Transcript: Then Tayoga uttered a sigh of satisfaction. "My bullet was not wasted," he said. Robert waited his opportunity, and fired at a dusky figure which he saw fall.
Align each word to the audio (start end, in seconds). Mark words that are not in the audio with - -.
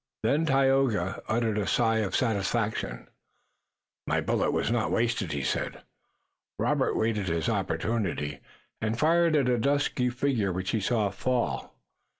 Then 0.23 0.47
Tayoga 0.47 1.21
uttered 1.27 1.59
a 1.59 1.67
sigh 1.67 1.97
of 1.97 2.15
satisfaction. 2.15 3.07
"My 4.07 4.19
bullet 4.19 4.49
was 4.49 4.71
not 4.71 4.91
wasted," 4.91 5.31
he 5.31 5.43
said. 5.43 5.83
Robert 6.57 6.95
waited 6.97 7.27
his 7.27 7.47
opportunity, 7.47 8.39
and 8.81 8.97
fired 8.97 9.35
at 9.35 9.47
a 9.47 9.59
dusky 9.59 10.09
figure 10.09 10.51
which 10.51 10.71
he 10.71 10.81
saw 10.81 11.11
fall. 11.11 11.75